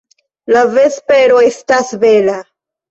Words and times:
La 0.55 0.63
vespero 0.77 1.39
estas 1.51 1.95
bela! 2.07 2.41